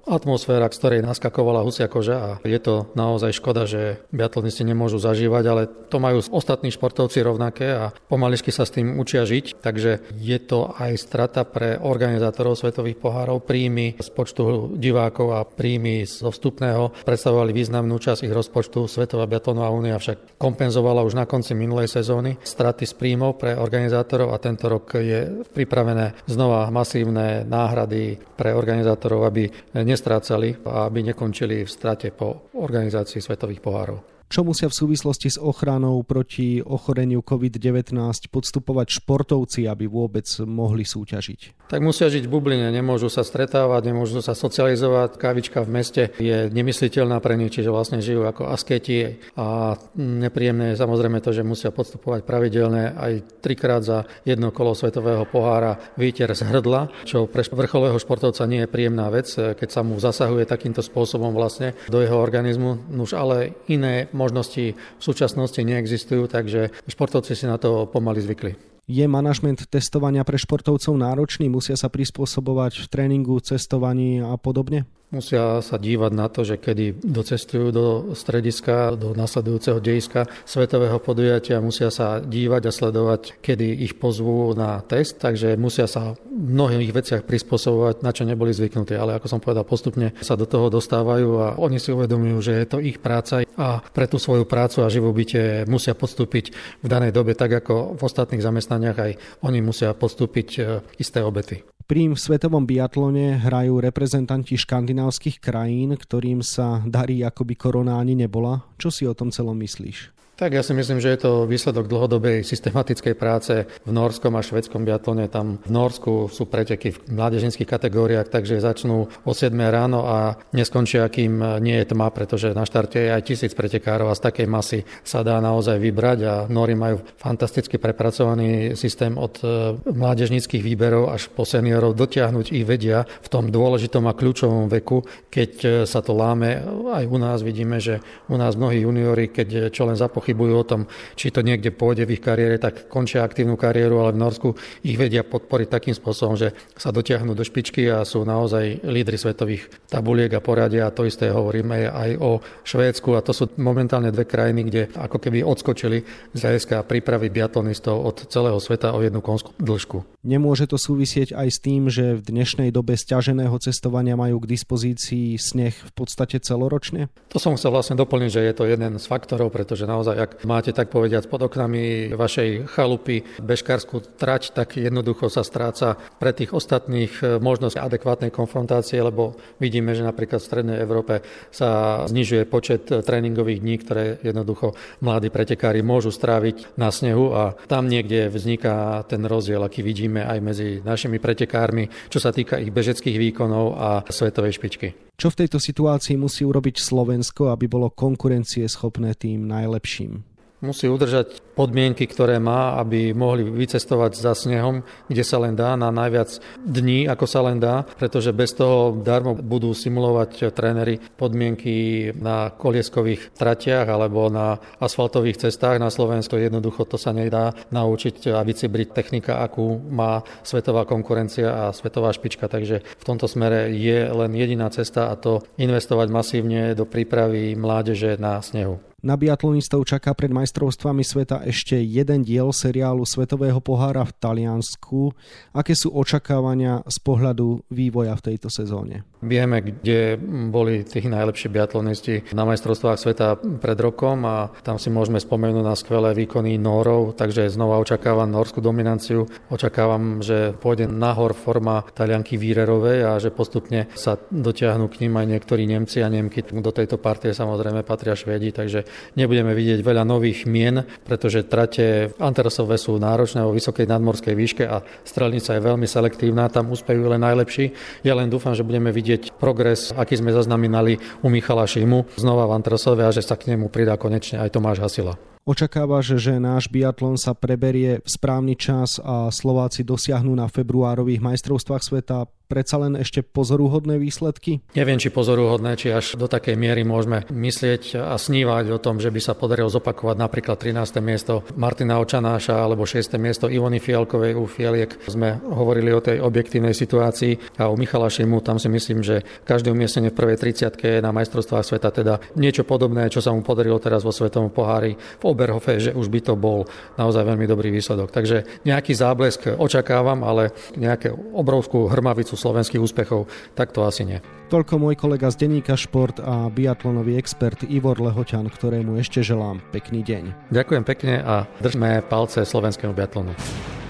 atmosféra, 0.06 0.70
z 0.70 0.78
ktorej 0.78 1.02
naskakovala 1.02 1.66
husia 1.66 1.90
koža 1.90 2.18
a 2.22 2.30
je 2.46 2.62
to 2.62 2.94
naozaj 2.94 3.34
škoda, 3.34 3.66
že 3.66 3.98
biatlonisti 4.14 4.62
nemôžu 4.62 5.02
zažívať, 5.02 5.44
ale 5.50 5.66
to 5.66 5.98
majú 5.98 6.22
ostatní 6.30 6.70
športovci 6.70 7.25
rovnaké 7.25 7.74
a 7.74 7.90
pomališky 8.14 8.54
sa 8.54 8.70
s 8.70 8.78
tým 8.78 9.02
učia 9.02 9.25
žiť, 9.25 9.58
takže 9.66 10.06
je 10.14 10.38
to 10.38 10.70
aj 10.78 11.02
strata 11.02 11.42
pre 11.50 11.82
organizátorov 11.82 12.62
svetových 12.62 13.02
pohárov. 13.02 13.42
Príjmy 13.42 13.98
z 13.98 14.10
počtu 14.14 14.78
divákov 14.78 15.34
a 15.34 15.42
príjmy 15.50 16.06
zo 16.06 16.30
vstupného 16.30 16.94
predstavovali 17.02 17.50
významnú 17.50 17.98
časť 17.98 18.30
ich 18.30 18.34
rozpočtu. 18.38 18.86
Svetová 18.86 19.25
biatlonová 19.25 19.74
únia 19.74 19.98
však 19.98 20.38
kompenzovala 20.38 21.02
už 21.02 21.18
na 21.18 21.25
konci 21.25 21.58
minulej 21.58 21.90
sezóny 21.90 22.35
straty 22.42 22.88
z 22.88 22.94
príjmov 22.96 23.38
pre 23.38 23.54
organizátorov 23.54 24.32
a 24.32 24.42
tento 24.42 24.72
rok 24.72 24.98
je 24.98 25.46
pripravené 25.46 26.25
znova 26.25 26.72
masívne 26.72 27.44
náhrady 27.44 28.18
pre 28.36 28.56
organizátorov, 28.56 29.27
aby 29.27 29.48
nestrácali 29.84 30.56
a 30.65 30.88
aby 30.88 31.12
nekončili 31.12 31.63
v 31.63 31.70
strate 31.70 32.10
po 32.15 32.50
organizácii 32.56 33.20
svetových 33.22 33.62
pohárov. 33.62 34.15
Čo 34.36 34.44
musia 34.44 34.68
v 34.68 34.75
súvislosti 34.75 35.32
s 35.32 35.39
ochranou 35.39 36.04
proti 36.04 36.60
ochoreniu 36.60 37.24
COVID-19 37.24 37.96
podstupovať 38.27 39.00
športovci, 39.00 39.63
aby 39.63 39.88
vôbec 39.88 40.27
mohli 40.44 40.84
súťažiť? 40.84 41.72
Tak 41.72 41.80
musia 41.80 42.12
žiť 42.12 42.27
v 42.27 42.34
bubline, 42.36 42.68
nemôžu 42.68 43.08
sa 43.08 43.24
stretávať, 43.24 43.96
nemôžu 43.96 44.20
sa 44.20 44.36
socializovať. 44.36 45.15
Kávička 45.15 45.63
v 45.63 45.72
meste 45.72 46.04
je 46.20 46.51
nemysliteľná 46.51 47.24
pre 47.24 47.39
nich, 47.39 47.56
čiže 47.56 47.72
vlastne 47.72 48.04
žijú 48.04 48.27
ako 48.27 48.51
asketi 48.51 49.24
a 49.39 49.80
nepríjemné 49.96 50.75
je 50.75 50.84
samozrejme 50.84 51.24
to, 51.24 51.32
že 51.32 51.48
musia 51.48 51.72
podstupovať 51.72 52.27
pravidelne 52.27 52.92
aj 52.92 53.39
trikrát 53.39 53.88
za 53.88 54.04
jedno 54.27 54.51
kolo 54.51 54.75
svetového 54.75 55.24
pohára 55.32 55.80
výter 55.96 56.36
z 56.36 56.44
hrdla, 56.44 57.08
čo 57.08 57.24
pre 57.32 57.48
vrcholového 57.48 57.96
športovca 58.04 58.44
nie 58.51 58.68
je 58.68 58.70
príjemná 58.70 59.08
vec, 59.08 59.32
keď 59.32 59.70
sa 59.72 59.80
mu 59.80 59.96
zasahuje 59.96 60.44
takýmto 60.44 60.84
spôsobom 60.84 61.32
vlastne 61.32 61.72
do 61.88 62.04
jeho 62.04 62.20
organizmu. 62.20 62.92
Nuž 62.92 63.15
ale 63.15 63.63
iné 63.72 64.12
možnosti 64.25 64.74
v 64.74 65.01
súčasnosti 65.03 65.62
neexistujú, 65.62 66.25
takže 66.25 66.74
športovci 66.89 67.38
si 67.38 67.46
na 67.46 67.62
to 67.62 67.86
pomaly 67.86 68.25
zvykli. 68.25 68.58
Je 68.86 69.05
manažment 69.10 69.65
testovania 69.65 70.22
pre 70.22 70.38
športovcov 70.38 70.94
náročný? 70.94 71.50
Musia 71.50 71.74
sa 71.74 71.89
prispôsobovať 71.89 72.86
v 72.86 72.88
tréningu, 72.89 73.34
cestovaní 73.41 74.22
a 74.22 74.38
podobne? 74.38 74.86
Musia 75.14 75.62
sa 75.62 75.78
dívať 75.78 76.12
na 76.18 76.26
to, 76.34 76.42
že 76.42 76.58
kedy 76.58 76.98
docestujú 76.98 77.70
do 77.70 77.88
strediska, 78.18 78.98
do 78.98 79.14
nasledujúceho 79.14 79.78
dejiska 79.78 80.26
svetového 80.50 80.98
podujatia, 80.98 81.62
musia 81.62 81.94
sa 81.94 82.18
dívať 82.18 82.62
a 82.66 82.74
sledovať, 82.74 83.38
kedy 83.38 83.86
ich 83.86 84.02
pozvú 84.02 84.58
na 84.58 84.82
test, 84.82 85.22
takže 85.22 85.62
musia 85.62 85.86
sa 85.86 86.18
v 86.18 86.50
mnohých 86.58 86.90
veciach 86.90 87.22
prispôsobovať, 87.22 88.02
na 88.02 88.10
čo 88.10 88.26
neboli 88.26 88.50
zvyknutí. 88.50 88.98
Ale 88.98 89.22
ako 89.22 89.28
som 89.30 89.38
povedal, 89.38 89.62
postupne 89.62 90.18
sa 90.26 90.34
do 90.34 90.50
toho 90.50 90.74
dostávajú 90.74 91.30
a 91.38 91.48
oni 91.62 91.78
si 91.78 91.94
uvedomujú, 91.94 92.38
že 92.42 92.54
je 92.66 92.68
to 92.68 92.78
ich 92.82 92.98
práca 92.98 93.46
a 93.46 93.86
pre 93.86 94.10
tú 94.10 94.18
svoju 94.18 94.50
prácu 94.50 94.82
a 94.82 94.92
živobytie 94.92 95.70
musia 95.70 95.94
podstúpiť 95.94 96.46
v 96.82 96.88
danej 96.90 97.14
dobe 97.14 97.38
tak, 97.38 97.64
ako 97.64 97.94
v 97.94 98.02
ostatných 98.02 98.44
zamestnaniach 98.44 98.98
aj 98.98 99.12
oni 99.46 99.60
musia 99.62 99.94
podstúpiť 99.94 100.50
e, 100.58 100.62
isté 101.00 101.24
obety. 101.24 101.64
Prím 101.86 102.18
v 102.18 102.24
svetovom 102.26 102.66
biatlone 102.66 103.38
hrajú 103.46 103.78
reprezentanti 103.78 104.58
škandinávskych 105.06 105.38
krajín, 105.38 105.94
ktorým 105.94 106.42
sa 106.42 106.82
darí, 106.82 107.22
ako 107.22 107.46
by 107.46 107.54
korona 107.54 108.02
ani 108.02 108.18
nebola. 108.18 108.66
Čo 108.82 108.90
si 108.90 109.06
o 109.06 109.14
tom 109.14 109.30
celom 109.30 109.54
myslíš? 109.62 110.10
Tak 110.36 110.51
ja 110.51 110.68
si 110.68 110.75
myslím, 110.75 111.00
že 111.00 111.15
je 111.15 111.24
to 111.24 111.48
výsledok 111.48 111.88
dlhodobej 111.88 112.44
systematickej 112.44 113.15
práce 113.15 113.63
v 113.88 113.92
norskom 113.96 114.36
a 114.36 114.44
švedskom 114.44 114.84
biatlone. 114.84 115.32
Tam 115.32 115.63
v 115.63 115.72
Norsku 115.72 116.27
sú 116.27 116.44
preteky 116.44 116.92
v 116.92 117.00
mládežnických 117.08 117.63
kategóriách, 117.63 118.27
takže 118.27 118.60
začnú 118.60 119.08
o 119.08 119.32
7 119.32 119.56
ráno 119.56 120.04
a 120.04 120.36
neskončia, 120.51 121.08
kým 121.08 121.39
nie 121.63 121.80
je 121.80 121.88
tma, 121.88 122.12
pretože 122.12 122.51
na 122.51 122.68
štarte 122.68 123.00
je 123.00 123.15
aj 123.15 123.24
tisíc 123.24 123.56
pretekárov 123.56 124.12
a 124.12 124.18
z 124.20 124.27
takej 124.27 124.48
masy 124.51 124.80
sa 125.08 125.24
dá 125.24 125.39
naozaj 125.39 125.80
vybrať 125.80 126.20
a 126.27 126.34
Nori 126.51 126.75
majú 126.75 127.00
fantasticky 127.15 127.80
prepracovaný 127.80 128.75
systém 128.75 129.15
od 129.15 129.39
e, 129.39 129.80
mládežnických 129.88 130.68
výberov 130.68 131.15
až 131.15 131.32
po 131.32 131.48
seniorov. 131.48 131.96
Dotiahnuť 131.96 132.51
ich 132.51 132.68
vedia 132.68 133.08
v 133.08 133.27
tom 133.32 133.48
dôležitom 133.48 134.04
a 134.04 134.12
kľúčovom 134.12 134.68
veku, 134.68 135.00
keď 135.32 135.51
e, 135.63 135.68
sa 135.88 136.04
to 136.04 136.12
láme. 136.12 136.60
Aj 136.92 137.08
u 137.08 137.15
nás 137.15 137.39
vidíme, 137.39 137.80
že 137.80 138.04
u 138.27 138.36
nás 138.36 138.60
mnohí 138.60 138.84
juniori, 138.84 139.32
keď 139.32 139.72
čo 139.72 139.88
len 139.88 139.96
zapoch 139.96 140.25
pochybujú 140.25 140.53
o 140.58 140.65
tom, 140.65 140.82
či 141.13 141.29
to 141.29 141.46
niekde 141.46 141.70
pôjde 141.70 142.10
v 142.10 142.17
ich 142.17 142.24
kariére, 142.25 142.58
tak 142.58 142.89
končia 142.89 143.22
aktívnu 143.22 143.53
kariéru, 143.53 144.01
ale 144.01 144.17
v 144.17 144.25
Norsku 144.25 144.50
ich 144.82 144.98
vedia 144.98 145.22
podporiť 145.22 145.70
takým 145.70 145.94
spôsobom, 145.94 146.34
že 146.34 146.58
sa 146.74 146.89
dotiahnú 146.89 147.38
do 147.38 147.46
špičky 147.46 147.86
a 147.94 148.01
sú 148.01 148.25
naozaj 148.25 148.82
lídry 148.82 149.22
svetových 149.22 149.70
tabuliek 149.86 150.34
a 150.34 150.41
poradia. 150.41 150.89
A 150.89 150.96
to 150.96 151.05
isté 151.05 151.29
hovoríme 151.29 151.94
aj 151.94 152.17
o 152.17 152.41
Švédsku 152.65 153.13
a 153.13 153.22
to 153.22 153.38
sú 153.38 153.53
momentálne 153.62 154.10
dve 154.10 154.25
krajiny, 154.25 154.65
kde 154.65 154.82
ako 154.98 155.22
keby 155.22 155.46
odskočili 155.46 156.01
z 156.34 156.39
hľadiska 156.41 156.82
prípravy 156.89 157.29
biatlonistov 157.29 158.01
od 158.01 158.25
celého 158.25 158.58
sveta 158.58 158.98
o 158.98 159.05
jednu 159.05 159.22
konskú 159.22 159.53
dĺžku. 159.62 160.01
Nemôže 160.25 160.65
to 160.65 160.82
súvisieť 160.82 161.38
aj 161.38 161.48
s 161.53 161.62
tým, 161.62 161.86
že 161.86 162.17
v 162.17 162.25
dnešnej 162.25 162.74
dobe 162.74 162.98
stiaženého 162.98 163.53
cestovania 163.62 164.17
majú 164.17 164.41
k 164.41 164.58
dispozícii 164.58 165.38
sneh 165.38 165.77
v 165.77 165.91
podstate 165.94 166.41
celoročne? 166.41 167.13
To 167.29 167.38
som 167.38 167.53
chcel 167.53 167.70
vlastne 167.70 167.94
doplniť, 167.94 168.29
že 168.34 168.41
je 168.41 168.53
to 168.58 168.65
jeden 168.65 168.98
z 168.98 169.05
faktorov, 169.05 169.53
pretože 169.53 169.86
naozaj 169.86 170.15
ak 170.16 170.48
máte 170.48 170.72
tak 170.72 170.88
povediať 170.90 171.28
pod 171.28 171.46
oknami 171.52 172.16
vašej 172.16 172.72
chalupy 172.72 173.22
bežkárskú 173.44 174.02
trať, 174.16 174.56
tak 174.56 174.80
jednoducho 174.80 175.28
sa 175.28 175.44
stráca 175.44 176.00
pre 176.18 176.32
tých 176.32 176.56
ostatných 176.56 177.14
e, 177.20 177.24
možnosť 177.38 177.78
adekvátnej 177.78 178.32
konfrontácie, 178.32 178.98
lebo 179.04 179.36
vidíme, 179.60 179.92
že 179.94 180.08
napríklad 180.08 180.40
v 180.40 180.48
Strednej 180.48 180.78
Európe 180.80 181.22
sa 181.52 182.02
znižuje 182.08 182.48
počet 182.48 182.88
e, 182.90 183.04
tréningových 183.04 183.60
dní, 183.62 183.76
ktoré 183.84 184.06
jednoducho 184.24 184.74
mladí 185.04 185.30
pretekári 185.30 185.84
môžu 185.84 186.10
stráviť 186.10 186.80
na 186.80 186.90
snehu 186.90 187.36
a 187.36 187.54
tam 187.68 187.92
niekde 187.92 188.32
vzniká 188.32 189.04
ten 189.06 189.22
rozdiel, 189.28 189.62
aký 189.62 189.84
vidíme 189.84 190.24
aj 190.24 190.40
medzi 190.40 190.70
našimi 190.82 191.20
pretekármi, 191.20 192.10
čo 192.10 192.24
sa 192.24 192.32
týka 192.32 192.58
ich 192.58 192.72
bežeckých 192.72 193.20
výkonov 193.20 193.66
a 193.76 193.90
svetovej 194.08 194.56
špičky. 194.56 195.05
Čo 195.16 195.32
v 195.32 195.40
tejto 195.46 195.64
situácii 195.64 196.20
musí 196.20 196.44
urobiť 196.44 196.76
Slovensko, 196.76 197.48
aby 197.56 197.72
bolo 197.72 197.88
konkurencieschopné 197.88 199.16
tým 199.16 199.48
najlepším? 199.48 200.20
Musí 200.60 200.92
udržať 200.92 201.40
podmienky, 201.56 202.04
ktoré 202.06 202.38
má, 202.38 202.76
aby 202.78 203.16
mohli 203.16 203.48
vycestovať 203.48 204.12
za 204.20 204.36
snehom, 204.36 204.84
kde 205.08 205.24
sa 205.24 205.40
len 205.40 205.56
dá, 205.56 205.80
na 205.80 205.90
najviac 205.90 206.38
dní, 206.62 207.08
ako 207.08 207.26
sa 207.26 207.40
len 207.48 207.58
dá, 207.58 207.88
pretože 207.96 208.36
bez 208.36 208.52
toho 208.54 209.00
darmo 209.00 209.34
budú 209.34 209.72
simulovať 209.72 210.52
tréneri 210.52 211.00
podmienky 211.16 212.12
na 212.20 212.52
kolieskových 212.52 213.32
tratiach 213.40 213.88
alebo 213.88 214.28
na 214.28 214.60
asfaltových 214.84 215.48
cestách 215.48 215.80
na 215.80 215.88
Slovensku. 215.88 216.36
Jednoducho 216.36 216.84
to 216.84 217.00
sa 217.00 217.16
nedá 217.16 217.56
naučiť 217.72 218.36
a 218.36 218.44
vycibriť 218.44 218.92
technika, 218.92 219.40
akú 219.40 219.80
má 219.80 220.22
svetová 220.44 220.84
konkurencia 220.84 221.72
a 221.72 221.76
svetová 221.76 222.12
špička. 222.12 222.52
Takže 222.52 222.84
v 222.84 223.04
tomto 223.08 223.32
smere 223.32 223.72
je 223.72 224.12
len 224.12 224.32
jediná 224.36 224.68
cesta 224.68 225.08
a 225.08 225.16
to 225.16 225.40
investovať 225.56 226.08
masívne 226.12 226.76
do 226.76 226.84
prípravy 226.84 227.56
mládeže 227.56 228.20
na 228.20 228.44
snehu. 228.44 228.82
Na 229.06 229.14
biatlonistov 229.14 229.86
čaká 229.86 230.18
pred 230.18 230.34
majstrovstvami 230.34 231.06
sveta 231.06 231.45
ešte 231.46 231.78
jeden 231.78 232.25
diel 232.25 232.50
seriálu 232.50 233.06
Svetového 233.06 233.62
pohára 233.62 234.02
v 234.02 234.18
Taliansku. 234.18 235.14
Aké 235.54 235.78
sú 235.78 235.94
očakávania 235.94 236.82
z 236.90 236.98
pohľadu 237.06 237.70
vývoja 237.70 238.18
v 238.18 238.34
tejto 238.34 238.50
sezóne? 238.50 239.06
Vieme, 239.25 239.62
kde 239.62 240.22
boli 240.54 240.86
tí 240.86 241.02
najlepší 241.02 241.50
biatlonisti 241.50 242.30
na 242.34 242.46
majstrovstvách 242.46 242.98
sveta 242.98 243.38
pred 243.38 243.78
rokom 243.78 244.22
a 244.25 244.54
tam 244.62 244.78
si 244.78 244.94
môžeme 244.94 245.18
spomenúť 245.18 245.66
na 245.66 245.74
skvelé 245.74 246.14
výkony 246.14 246.62
Nórov, 246.62 247.18
takže 247.18 247.50
znova 247.50 247.82
očakávam 247.82 248.30
norskú 248.30 248.62
dominanciu. 248.62 249.25
Očakávam, 249.50 250.22
že 250.22 250.54
pôjde 250.54 250.86
nahor 250.86 251.34
forma 251.34 251.82
Talianky 251.94 252.38
Vírerovej 252.38 253.00
a 253.02 253.12
že 253.18 253.34
postupne 253.34 253.90
sa 253.98 254.18
dotiahnu 254.18 254.86
k 254.94 255.06
ním 255.06 255.18
aj 255.18 255.25
niektorí 255.25 255.66
Nemci 255.66 256.06
a 256.06 256.10
Nemky. 256.10 256.46
Do 256.46 256.70
tejto 256.70 257.02
partie 257.02 257.34
samozrejme 257.34 257.82
patria 257.82 258.14
Švedi, 258.14 258.54
takže 258.54 258.86
nebudeme 259.18 259.58
vidieť 259.58 259.82
veľa 259.82 260.06
nových 260.06 260.46
mien, 260.46 260.86
pretože 261.02 261.35
trate 261.44 262.15
Anterosové 262.15 262.80
sú 262.80 262.96
náročné 262.96 263.44
vo 263.44 263.51
vysokej 263.51 263.84
nadmorskej 263.84 264.32
výške 264.32 264.63
a 264.63 264.80
strelnica 265.04 265.51
je 265.51 265.65
veľmi 265.65 265.84
selektívna, 265.84 266.48
tam 266.48 266.72
úspejú 266.72 267.04
len 267.12 267.20
najlepší. 267.20 267.75
Ja 268.08 268.15
len 268.15 268.32
dúfam, 268.32 268.56
že 268.56 268.63
budeme 268.63 268.96
vidieť 268.96 269.36
progres, 269.36 269.92
aký 269.92 270.15
sme 270.15 270.32
zaznamenali 270.32 270.96
u 271.20 271.27
Michala 271.27 271.68
Šimu 271.68 272.15
znova 272.15 272.48
v 272.48 272.56
Antrasove 272.56 273.04
a 273.04 273.12
že 273.12 273.25
sa 273.25 273.36
k 273.36 273.51
nemu 273.51 273.68
pridá 273.68 274.00
konečne 274.00 274.39
aj 274.39 274.56
Tomáš 274.56 274.80
Hasila. 274.80 275.20
Očakávaš, 275.46 276.18
že 276.18 276.42
náš 276.42 276.65
biatlon 276.74 277.22
sa 277.22 277.38
preberie 277.38 278.01
v 278.01 278.10
správny 278.10 278.58
čas 278.58 278.98
a 278.98 279.30
Slováci 279.30 279.86
dosiahnu 279.86 280.34
na 280.34 280.50
februárových 280.50 281.22
majstrovstvách 281.22 281.86
sveta 281.86 282.25
predsa 282.46 282.78
len 282.82 282.94
ešte 282.96 283.25
pozoruhodné 283.25 283.98
výsledky? 283.98 284.62
Neviem, 284.78 285.02
či 285.02 285.10
pozoruhodné, 285.10 285.75
či 285.75 285.92
až 285.92 286.16
do 286.16 286.30
takej 286.30 286.56
miery 286.56 286.86
môžeme 286.86 287.25
myslieť 287.28 287.98
a 287.98 288.16
snívať 288.16 288.72
o 288.72 288.80
tom, 288.80 289.02
že 289.02 289.10
by 289.10 289.20
sa 289.22 289.34
podarilo 289.34 289.68
zopakovať 289.68 290.16
napríklad 290.16 290.58
13. 290.62 291.02
miesto 291.02 291.42
Martina 291.58 291.98
Očanáša 292.00 292.56
alebo 292.62 292.86
6. 292.86 293.18
miesto 293.18 293.50
Ivony 293.50 293.82
Fialkovej 293.82 294.38
u 294.38 294.46
Fialiek. 294.46 294.96
Sme 295.10 295.42
hovorili 295.42 295.90
o 295.92 296.00
tej 296.00 296.22
objektívnej 296.22 296.78
situácii 296.78 297.58
a 297.60 297.68
u 297.68 297.75
Michala 297.75 298.08
Šimu 298.08 298.40
tam 298.46 298.62
si 298.62 298.70
myslím, 298.70 299.02
že 299.02 299.25
každé 299.44 299.74
umiestnenie 299.74 300.14
v 300.14 300.20
prvej 300.22 300.38
30 300.38 301.02
na 301.02 301.10
majstrovstvách 301.10 301.66
sveta, 301.66 301.90
teda 301.90 302.22
niečo 302.38 302.62
podobné, 302.64 303.10
čo 303.10 303.20
sa 303.20 303.34
mu 303.34 303.42
podarilo 303.42 303.82
teraz 303.82 304.06
vo 304.06 304.14
Svetovom 304.14 304.54
pohári 304.54 304.94
v 304.96 305.24
Oberhofe, 305.25 305.82
že 305.82 305.92
už 305.92 306.08
by 306.14 306.20
to 306.22 306.34
bol 306.38 306.68
naozaj 306.96 307.25
veľmi 307.25 307.50
dobrý 307.50 307.74
výsledok. 307.74 308.14
Takže 308.14 308.64
nejaký 308.68 308.94
záblesk 308.94 309.58
očakávam, 309.58 310.22
ale 310.22 310.54
nejaké 310.78 311.12
obrovskú 311.12 311.90
hrmavicu 311.90 312.35
slovenských 312.36 312.84
úspechov, 312.84 313.27
tak 313.58 313.72
to 313.72 313.84
asi 313.84 314.06
nie. 314.06 314.20
Toľko 314.46 314.77
môj 314.77 314.96
kolega 314.96 315.32
z 315.34 315.48
Deníka 315.48 315.74
Šport 315.74 316.22
a 316.22 316.54
biatlonový 316.54 317.18
expert 317.18 317.65
Ivor 317.65 317.98
Lehoťan, 317.98 318.46
ktorému 318.46 319.01
ešte 319.01 319.25
želám 319.25 319.58
pekný 319.74 320.06
deň. 320.06 320.54
Ďakujem 320.54 320.84
pekne 320.86 321.24
a 321.25 321.50
držme 321.65 322.06
palce 322.06 322.46
slovenskému 322.46 322.94
biatlonu. 322.94 323.34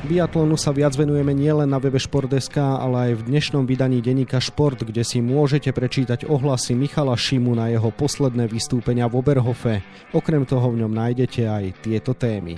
Biatlonu 0.06 0.54
sa 0.54 0.70
viac 0.70 0.94
venujeme 0.94 1.34
nielen 1.34 1.66
na 1.66 1.82
webe 1.82 1.98
Šport.sk, 1.98 2.62
ale 2.62 3.10
aj 3.10 3.26
v 3.26 3.26
dnešnom 3.26 3.66
vydaní 3.66 4.06
denníka 4.06 4.38
Šport, 4.38 4.78
kde 4.86 5.02
si 5.02 5.18
môžete 5.18 5.74
prečítať 5.74 6.30
ohlasy 6.30 6.78
Michala 6.78 7.18
Šimu 7.18 7.58
na 7.58 7.74
jeho 7.74 7.90
posledné 7.90 8.46
vystúpenia 8.46 9.10
v 9.10 9.18
Oberhofe. 9.18 9.82
Okrem 10.14 10.46
toho 10.46 10.70
v 10.70 10.86
ňom 10.86 10.94
nájdete 10.94 11.50
aj 11.50 11.64
tieto 11.82 12.14
témy. 12.14 12.54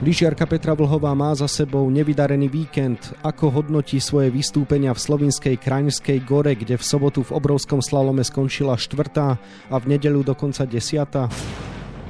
Lyžiarka 0.00 0.48
Petra 0.48 0.72
Vlhová 0.72 1.12
má 1.12 1.28
za 1.36 1.44
sebou 1.44 1.84
nevydarený 1.92 2.48
víkend. 2.48 3.12
Ako 3.20 3.52
hodnotí 3.52 4.00
svoje 4.00 4.32
vystúpenia 4.32 4.96
v 4.96 5.04
slovinskej 5.04 5.60
Kraňskej 5.60 6.24
gore, 6.24 6.56
kde 6.56 6.80
v 6.80 6.84
sobotu 6.88 7.20
v 7.20 7.36
obrovskom 7.36 7.84
slalome 7.84 8.24
skončila 8.24 8.80
štvrtá 8.80 9.36
a 9.68 9.76
v 9.76 9.84
nedeľu 9.92 10.32
dokonca 10.32 10.64
desiata? 10.64 11.28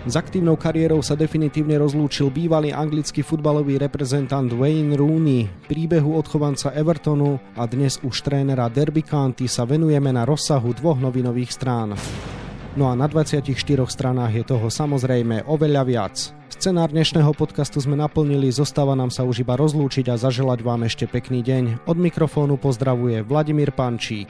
S 0.07 0.15
aktívnou 0.15 0.55
kariérou 0.55 1.03
sa 1.03 1.19
definitívne 1.19 1.83
rozlúčil 1.83 2.31
bývalý 2.31 2.71
anglický 2.71 3.27
futbalový 3.27 3.83
reprezentant 3.83 4.55
Wayne 4.55 4.95
Rooney. 4.95 5.51
Príbehu 5.67 6.15
odchovanca 6.15 6.71
Evertonu 6.71 7.43
a 7.59 7.67
dnes 7.67 7.99
už 8.07 8.23
trénera 8.23 8.71
Derby 8.71 9.03
County 9.03 9.51
sa 9.51 9.67
venujeme 9.67 10.15
na 10.15 10.23
rozsahu 10.23 10.79
dvoch 10.79 11.03
novinových 11.03 11.59
strán. 11.59 11.99
No 12.79 12.87
a 12.87 12.95
na 12.95 13.11
24 13.11 13.51
stranách 13.91 14.33
je 14.39 14.45
toho 14.47 14.71
samozrejme 14.71 15.43
oveľa 15.51 15.83
viac. 15.83 16.40
Scenár 16.61 16.93
dnešného 16.93 17.33
podcastu 17.33 17.81
sme 17.81 17.97
naplnili, 17.97 18.53
zostáva 18.53 18.93
nám 18.93 19.09
sa 19.09 19.25
už 19.25 19.49
iba 19.49 19.57
rozlúčiť 19.57 20.13
a 20.13 20.21
zaželať 20.21 20.61
vám 20.61 20.85
ešte 20.85 21.09
pekný 21.09 21.41
deň. 21.41 21.89
Od 21.89 21.97
mikrofónu 21.97 22.61
pozdravuje 22.61 23.25
Vladimír 23.25 23.73
Pančík. 23.73 24.29